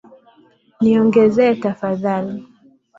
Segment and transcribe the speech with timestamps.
[0.81, 2.35] Niongezee tafadhali.